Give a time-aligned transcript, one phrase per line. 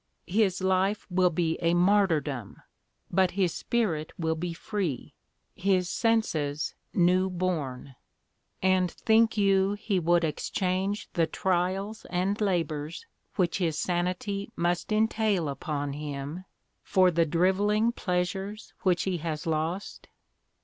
[0.25, 2.59] His life will be a martyrdom,
[3.11, 5.13] but his spirit will be free,
[5.53, 7.93] his senses new born;
[8.63, 15.47] and think you he would exchange the trials and labours which his sanity must entail
[15.47, 16.45] upon him
[16.81, 20.07] for the drivelling pleasures which he has lost?